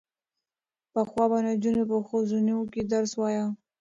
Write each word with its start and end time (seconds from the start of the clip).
پخوا 0.93 1.25
به 1.31 1.39
نجونو 1.47 1.83
په 1.89 1.97
ښوونځیو 2.07 2.61
کې 2.73 2.81
درس 2.93 3.11
وايه. 3.17 3.45